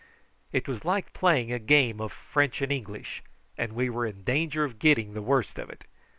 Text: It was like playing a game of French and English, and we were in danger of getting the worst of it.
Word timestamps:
It 0.51 0.67
was 0.67 0.83
like 0.83 1.13
playing 1.13 1.51
a 1.51 1.59
game 1.59 2.01
of 2.01 2.11
French 2.11 2.63
and 2.63 2.71
English, 2.71 3.21
and 3.55 3.73
we 3.73 3.87
were 3.87 4.07
in 4.07 4.23
danger 4.23 4.63
of 4.63 4.79
getting 4.79 5.13
the 5.13 5.21
worst 5.21 5.59
of 5.59 5.69
it. 5.69 5.85